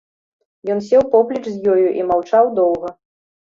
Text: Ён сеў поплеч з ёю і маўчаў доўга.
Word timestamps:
Ён 0.75 0.79
сеў 0.87 1.03
поплеч 1.13 1.43
з 1.51 1.55
ёю 1.77 1.87
і 2.01 2.09
маўчаў 2.15 2.53
доўга. 2.61 2.95